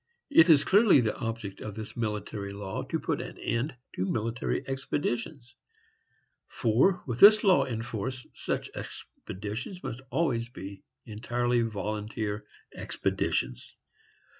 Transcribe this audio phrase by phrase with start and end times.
[0.31, 4.67] It is clearly the object of this military law to put an end to military
[4.67, 5.53] expeditions;
[6.47, 13.75] for, with this law in force, such expeditions must always be entirely volunteer expeditions.